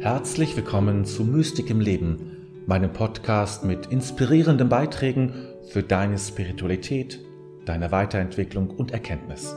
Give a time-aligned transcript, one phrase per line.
[0.00, 5.34] Herzlich willkommen zu Mystik im Leben, meinem Podcast mit inspirierenden Beiträgen
[5.68, 7.20] für deine Spiritualität,
[7.66, 9.54] deine Weiterentwicklung und Erkenntnis.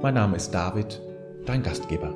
[0.00, 1.02] Mein Name ist David,
[1.46, 2.14] dein Gastgeber.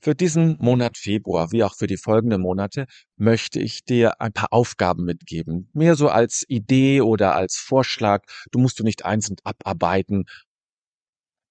[0.00, 2.86] Für diesen Monat Februar, wie auch für die folgenden Monate,
[3.16, 5.68] möchte ich dir ein paar Aufgaben mitgeben.
[5.74, 8.22] Mehr so als Idee oder als Vorschlag.
[8.50, 10.24] Du musst du nicht einzeln abarbeiten.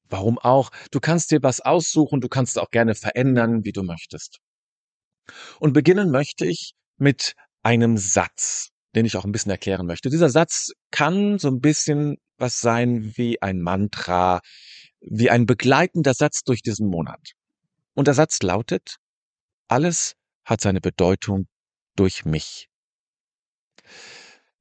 [0.09, 0.71] Warum auch?
[0.91, 4.39] Du kannst dir was aussuchen, du kannst auch gerne verändern, wie du möchtest.
[5.59, 10.09] Und beginnen möchte ich mit einem Satz, den ich auch ein bisschen erklären möchte.
[10.09, 14.41] Dieser Satz kann so ein bisschen was sein wie ein Mantra,
[14.99, 17.31] wie ein begleitender Satz durch diesen Monat.
[17.93, 18.97] Und der Satz lautet,
[19.67, 21.47] alles hat seine Bedeutung
[21.95, 22.69] durch mich.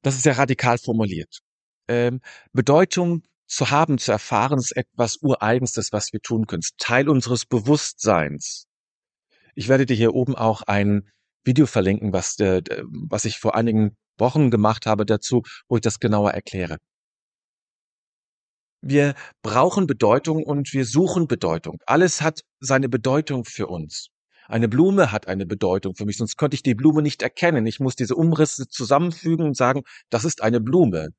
[0.02, 1.40] Das ist ja radikal formuliert.
[1.88, 2.20] Ähm,
[2.52, 6.62] Bedeutung zu haben, zu erfahren, ist etwas Ureigenstes, was wir tun können.
[6.78, 8.66] Teil unseres Bewusstseins.
[9.54, 11.08] Ich werde dir hier oben auch ein
[11.44, 12.62] Video verlinken, was, äh,
[13.10, 16.78] was ich vor einigen Wochen gemacht habe dazu, wo ich das genauer erkläre.
[18.80, 21.78] Wir brauchen Bedeutung und wir suchen Bedeutung.
[21.86, 24.08] Alles hat seine Bedeutung für uns.
[24.48, 27.64] Eine Blume hat eine Bedeutung für mich, sonst könnte ich die Blume nicht erkennen.
[27.66, 31.10] Ich muss diese Umrisse zusammenfügen und sagen, das ist eine Blume.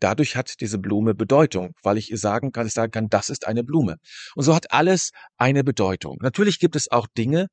[0.00, 3.46] Dadurch hat diese Blume Bedeutung, weil ich ihr sagen kann, ich sagen kann, das ist
[3.46, 3.96] eine Blume.
[4.34, 6.18] Und so hat alles eine Bedeutung.
[6.20, 7.48] Natürlich gibt es auch Dinge,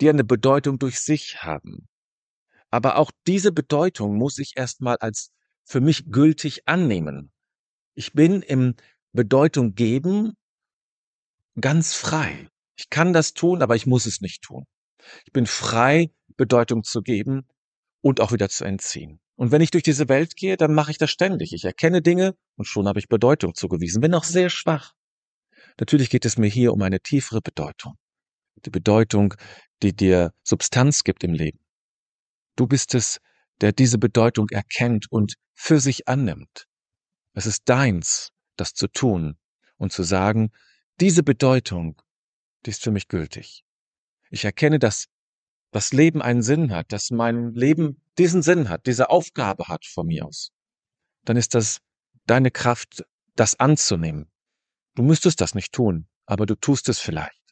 [0.00, 1.88] die eine Bedeutung durch sich haben.
[2.70, 5.30] Aber auch diese Bedeutung muss ich erstmal als
[5.64, 7.30] für mich gültig annehmen.
[7.94, 8.74] Ich bin im
[9.12, 10.32] Bedeutung geben
[11.60, 12.48] ganz frei.
[12.76, 14.64] Ich kann das tun, aber ich muss es nicht tun.
[15.24, 17.46] Ich bin frei, Bedeutung zu geben
[18.04, 19.18] und auch wieder zu entziehen.
[19.34, 21.54] Und wenn ich durch diese Welt gehe, dann mache ich das ständig.
[21.54, 24.92] Ich erkenne Dinge und schon habe ich Bedeutung zugewiesen, wenn auch sehr schwach.
[25.80, 27.94] Natürlich geht es mir hier um eine tiefere Bedeutung.
[28.56, 29.32] Die Bedeutung,
[29.82, 31.60] die dir Substanz gibt im Leben.
[32.56, 33.20] Du bist es,
[33.62, 36.66] der diese Bedeutung erkennt und für sich annimmt.
[37.32, 39.38] Es ist deins, das zu tun
[39.78, 40.50] und zu sagen,
[41.00, 42.02] diese Bedeutung,
[42.66, 43.64] die ist für mich gültig.
[44.28, 45.06] Ich erkenne, dass
[45.74, 50.06] das Leben einen Sinn hat, dass mein Leben diesen Sinn hat, diese Aufgabe hat von
[50.06, 50.52] mir aus.
[51.24, 51.80] Dann ist das
[52.26, 53.04] deine Kraft,
[53.34, 54.30] das anzunehmen.
[54.94, 57.42] Du müsstest das nicht tun, aber du tust es vielleicht.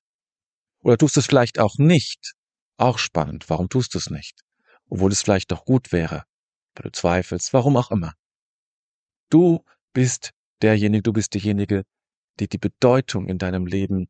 [0.82, 2.34] Oder tust es vielleicht auch nicht.
[2.76, 3.50] Auch spannend.
[3.50, 4.40] Warum tust du es nicht?
[4.88, 6.22] Obwohl es vielleicht doch gut wäre.
[6.76, 8.14] Weil du zweifelst, warum auch immer.
[9.30, 10.30] Du bist
[10.62, 11.82] derjenige, du bist diejenige,
[12.38, 14.08] die die Bedeutung in deinem Leben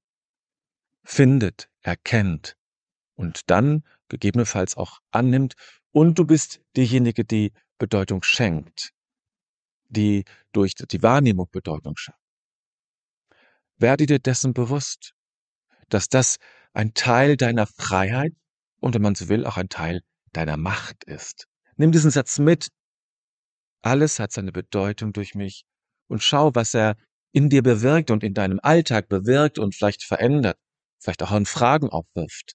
[1.02, 2.58] findet, erkennt
[3.14, 5.54] und dann gegebenenfalls auch annimmt.
[5.90, 8.92] Und du bist diejenige, die Bedeutung schenkt,
[9.88, 12.18] die durch die Wahrnehmung Bedeutung schafft.
[13.76, 15.14] Werde dir dessen bewusst,
[15.88, 16.38] dass das
[16.72, 18.32] ein Teil deiner Freiheit
[18.80, 20.02] und wenn man so will, auch ein Teil
[20.32, 21.46] deiner Macht ist.
[21.76, 22.68] Nimm diesen Satz mit,
[23.82, 25.64] alles hat seine Bedeutung durch mich
[26.08, 26.96] und schau, was er
[27.32, 30.58] in dir bewirkt und in deinem Alltag bewirkt und vielleicht verändert,
[30.98, 32.52] vielleicht auch an Fragen aufwirft.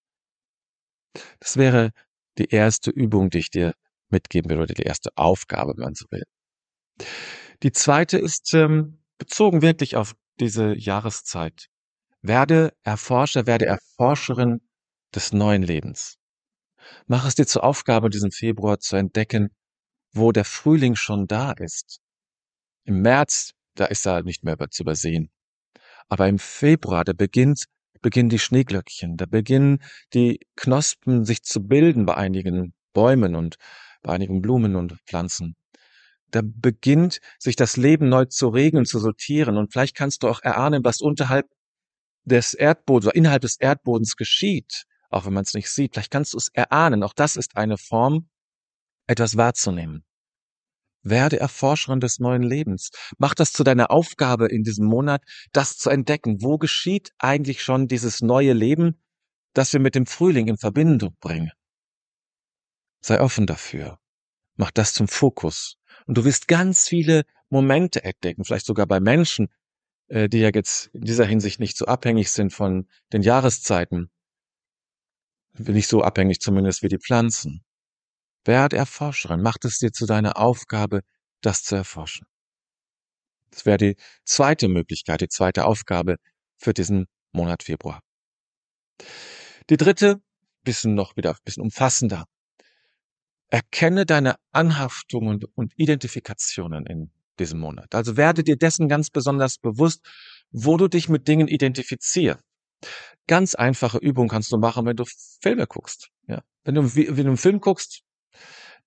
[1.39, 1.91] Das wäre
[2.38, 3.73] die erste Übung, die ich dir
[4.09, 6.23] mitgeben will, oder die erste Aufgabe, wenn man so will.
[7.63, 11.67] Die zweite ist ähm, bezogen wirklich auf diese Jahreszeit.
[12.22, 14.61] Werde Erforscher, werde Erforscherin
[15.13, 16.17] des neuen Lebens.
[17.07, 19.49] Mach es dir zur Aufgabe, diesen Februar zu entdecken,
[20.13, 21.99] wo der Frühling schon da ist.
[22.85, 25.29] Im März, da ist er nicht mehr zu übersehen.
[26.09, 27.66] Aber im Februar, da beginnt,
[28.02, 29.81] beginnen die Schneeglöckchen, da beginnen
[30.13, 33.58] die Knospen sich zu bilden bei einigen Bäumen und
[34.02, 35.56] bei einigen Blumen und Pflanzen.
[36.31, 40.41] Da beginnt sich das Leben neu zu regeln, zu sortieren und vielleicht kannst du auch
[40.41, 41.47] erahnen, was unterhalb
[42.25, 45.94] des Erdbodens oder innerhalb des Erdbodens geschieht, auch wenn man es nicht sieht.
[45.94, 47.03] Vielleicht kannst du es erahnen.
[47.03, 48.29] Auch das ist eine Form
[49.08, 50.03] etwas wahrzunehmen.
[51.03, 52.90] Werde Erforscherin des neuen Lebens.
[53.17, 55.22] Mach das zu deiner Aufgabe in diesem Monat,
[55.52, 56.41] das zu entdecken.
[56.41, 59.02] Wo geschieht eigentlich schon dieses neue Leben,
[59.53, 61.52] das wir mit dem Frühling in Verbindung bringen?
[63.02, 63.99] Sei offen dafür.
[64.55, 65.78] Mach das zum Fokus.
[66.08, 69.47] Und du wirst ganz viele Momente entdecken, vielleicht sogar bei Menschen,
[70.08, 74.09] äh, die ja jetzt in dieser Hinsicht nicht so abhängig sind von den Jahreszeiten.
[75.58, 77.64] Nicht so abhängig zumindest wie die Pflanzen.
[78.47, 81.02] Werd Erforscherin, mach es dir zu deiner Aufgabe,
[81.41, 82.26] das zu erforschen.
[83.52, 86.16] Das wäre die zweite Möglichkeit, die zweite Aufgabe
[86.58, 88.02] für diesen Monat Februar.
[89.70, 90.22] Die dritte,
[90.64, 92.26] bisschen noch wieder, bisschen umfassender.
[93.49, 97.93] Erkenne deine Anhaftungen und Identifikationen in diesem Monat.
[97.96, 100.05] Also werde dir dessen ganz besonders bewusst,
[100.52, 102.41] wo du dich mit Dingen identifizierst.
[103.28, 105.03] Ganz einfache Übung kannst du machen, wenn du
[105.41, 106.09] Filme guckst.
[106.28, 108.03] Ja, wenn du, wenn du einen Film guckst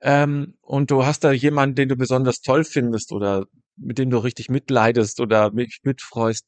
[0.01, 4.19] ähm, und du hast da jemanden, den du besonders toll findest oder mit dem du
[4.19, 6.47] richtig mitleidest oder mich mitfreust,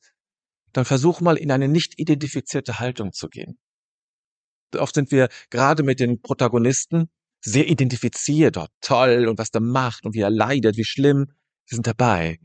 [0.73, 3.59] dann versuch mal in eine nicht identifizierte Haltung zu gehen.
[4.77, 7.11] Oft sind wir gerade mit den Protagonisten
[7.45, 11.27] sehr identifiziert, oh, toll und was der macht und wie er leidet, wie schlimm.
[11.67, 12.39] Wir sind dabei.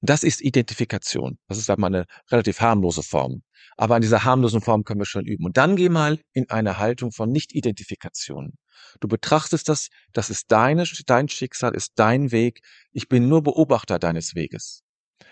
[0.00, 1.38] Das ist Identifikation.
[1.48, 3.42] Das ist einmal eine relativ harmlose Form.
[3.76, 5.44] Aber an dieser harmlosen Form können wir schon üben.
[5.44, 8.54] Und dann geh mal in eine Haltung von Nicht-Identifikation.
[9.00, 12.60] Du betrachtest das, das ist deine, dein Schicksal, ist dein Weg.
[12.92, 14.82] Ich bin nur Beobachter deines Weges.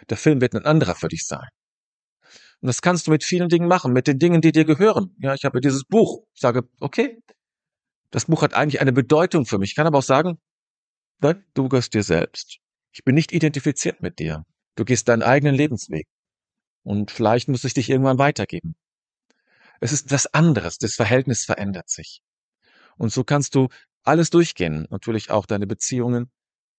[0.09, 1.49] Der Film wird ein anderer für dich sein.
[2.61, 5.17] Und das kannst du mit vielen Dingen machen, mit den Dingen, die dir gehören.
[5.19, 6.25] Ja, ich habe dieses Buch.
[6.35, 7.21] Ich sage, okay,
[8.13, 9.71] das Buch hat eigentlich eine Bedeutung für mich.
[9.71, 10.39] Ich kann aber auch sagen,
[11.21, 12.59] nein, du gehörst dir selbst.
[12.93, 14.45] Ich bin nicht identifiziert mit dir.
[14.77, 16.07] Du gehst deinen eigenen Lebensweg.
[16.85, 18.77] Und vielleicht muss ich dich irgendwann weitergeben.
[19.81, 20.79] Es ist was anderes.
[20.79, 22.23] Das Verhältnis verändert sich.
[22.97, 23.69] Und so kannst du
[24.03, 24.87] alles durchgehen.
[24.91, 26.31] Natürlich auch deine Beziehungen,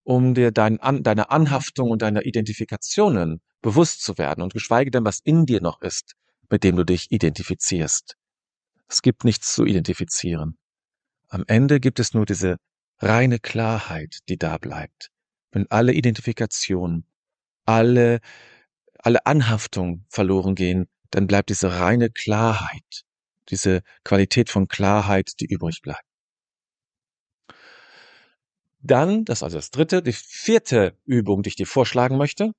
[0.04, 5.06] um dir dein, an, deiner Anhaftung und deiner Identifikationen bewusst zu werden und geschweige denn,
[5.06, 6.14] was in dir noch ist,
[6.50, 8.18] mit dem du dich identifizierst.
[8.88, 10.58] Es gibt nichts zu identifizieren.
[11.30, 12.58] Am Ende gibt es nur diese
[13.00, 15.10] reine Klarheit, die da bleibt.
[15.52, 17.06] Wenn alle Identifikationen,
[17.66, 18.20] alle,
[19.00, 23.04] alle Anhaftung verloren gehen, dann bleibt diese reine Klarheit,
[23.50, 26.04] diese Qualität von Klarheit, die übrig bleibt.
[28.80, 32.52] Dann, das ist also das dritte, die vierte Übung, die ich dir vorschlagen möchte.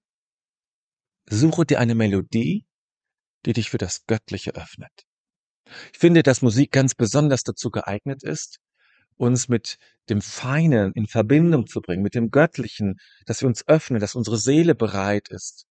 [1.29, 2.65] Suche dir eine Melodie,
[3.45, 5.07] die dich für das Göttliche öffnet.
[5.93, 8.59] Ich finde, dass Musik ganz besonders dazu geeignet ist,
[9.17, 9.79] uns mit
[10.09, 12.97] dem Feinen in Verbindung zu bringen, mit dem Göttlichen,
[13.27, 15.67] dass wir uns öffnen, dass unsere Seele bereit ist.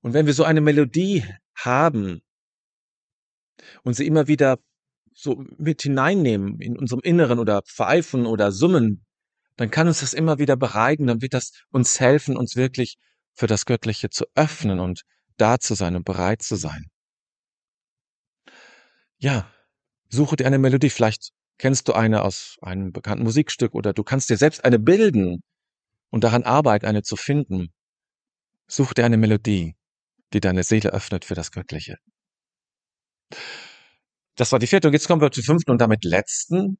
[0.00, 1.24] Und wenn wir so eine Melodie
[1.54, 2.22] haben
[3.82, 4.58] und sie immer wieder
[5.14, 9.04] so mit hineinnehmen in unserem Inneren oder pfeifen oder summen,
[9.56, 12.96] dann kann uns das immer wieder bereiten, dann wird das uns helfen, uns wirklich
[13.34, 15.02] für das Göttliche zu öffnen und
[15.36, 16.86] da zu sein und bereit zu sein.
[19.18, 19.52] Ja,
[20.08, 20.90] suche dir eine Melodie.
[20.90, 25.42] Vielleicht kennst du eine aus einem bekannten Musikstück oder du kannst dir selbst eine bilden
[26.10, 27.72] und daran arbeiten, eine zu finden.
[28.68, 29.76] Such dir eine Melodie,
[30.32, 31.96] die deine Seele öffnet für das Göttliche.
[34.36, 34.88] Das war die vierte.
[34.88, 36.78] Und jetzt kommen wir zur fünften und damit letzten.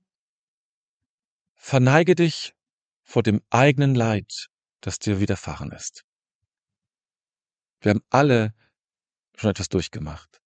[1.54, 2.54] Verneige dich
[3.02, 4.48] vor dem eigenen Leid,
[4.80, 6.04] das dir widerfahren ist.
[7.80, 8.54] Wir haben alle
[9.36, 10.40] schon etwas durchgemacht.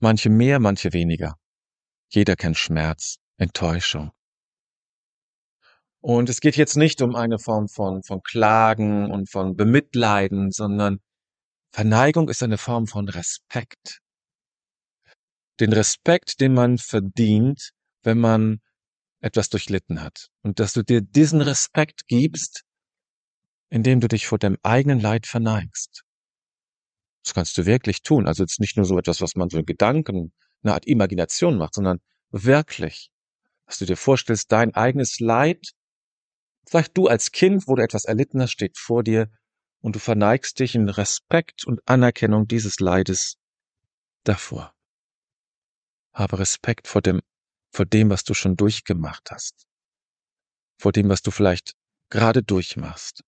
[0.00, 1.34] Manche mehr, manche weniger.
[2.08, 4.12] Jeder kennt Schmerz, Enttäuschung.
[6.00, 11.00] Und es geht jetzt nicht um eine Form von, von Klagen und von Bemitleiden, sondern
[11.72, 14.00] Verneigung ist eine Form von Respekt.
[15.60, 17.70] Den Respekt, den man verdient,
[18.02, 18.60] wenn man
[19.20, 20.28] etwas durchlitten hat.
[20.42, 22.64] Und dass du dir diesen Respekt gibst,
[23.70, 26.04] indem du dich vor deinem eigenen Leid verneigst.
[27.24, 28.26] Das kannst du wirklich tun.
[28.26, 30.32] Also jetzt nicht nur so etwas, was man so in Gedanken,
[30.62, 32.00] eine Art Imagination macht, sondern
[32.30, 33.10] wirklich,
[33.66, 35.72] dass du dir vorstellst, dein eigenes Leid,
[36.66, 39.30] vielleicht du als Kind, wo du etwas erlitten hast, steht vor dir
[39.80, 43.36] und du verneigst dich in Respekt und Anerkennung dieses Leides
[44.24, 44.74] davor.
[46.18, 47.20] Habe Respekt vor dem
[47.70, 49.66] vor dem, was du schon durchgemacht hast,
[50.80, 51.74] vor dem, was du vielleicht
[52.10, 53.22] gerade durchmachst.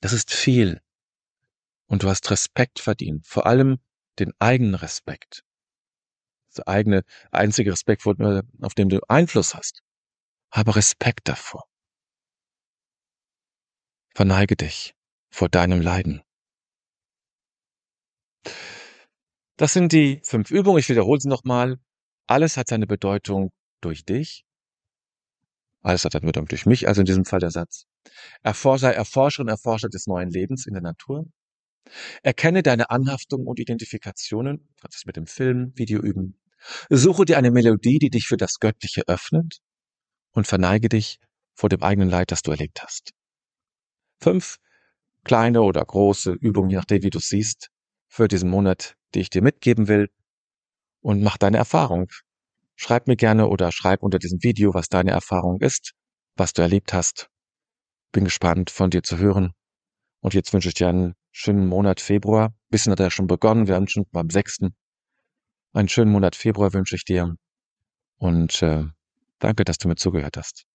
[0.00, 0.80] Das ist viel.
[1.88, 3.78] Und du hast Respekt verdient, vor allem
[4.18, 5.44] den eigenen Respekt.
[6.56, 9.82] Der eigene, einzige Respekt, auf dem du Einfluss hast.
[10.50, 11.64] Habe Respekt davor.
[14.14, 14.94] Verneige dich
[15.30, 16.22] vor deinem Leiden.
[19.56, 20.78] Das sind die fünf Übungen.
[20.78, 21.78] Ich wiederhole sie nochmal.
[22.26, 24.44] Alles hat seine Bedeutung durch dich.
[25.82, 27.86] Alles hat seine Bedeutung durch mich, also in diesem Fall der Satz.
[28.42, 31.26] Erforscher, Erforscherin, Erforscher des neuen Lebens in der Natur.
[32.22, 34.68] Erkenne deine Anhaftung und Identifikationen.
[34.80, 36.38] Kannst es mit dem Film, Video üben.
[36.90, 39.60] Suche dir eine Melodie, die dich für das Göttliche öffnet
[40.32, 41.20] und verneige dich
[41.54, 43.12] vor dem eigenen Leid, das du erlebt hast.
[44.18, 44.58] Fünf
[45.24, 47.70] kleine oder große Übungen, je nachdem, wie du siehst,
[48.08, 50.08] für diesen Monat, die ich dir mitgeben will,
[51.00, 52.08] und mach deine Erfahrung.
[52.74, 55.92] Schreib mir gerne oder schreib unter diesem Video, was deine Erfahrung ist,
[56.34, 57.30] was du erlebt hast.
[58.12, 59.52] Bin gespannt, von dir zu hören.
[60.20, 62.54] Und jetzt wünsche ich dir einen schönen Monat Februar.
[62.70, 63.68] Bisschen hat er schon begonnen.
[63.68, 64.74] Wir haben schon beim sechsten.
[65.72, 67.36] Einen schönen Monat Februar wünsche ich dir.
[68.18, 68.84] Und äh,
[69.38, 70.66] danke, dass du mir zugehört hast.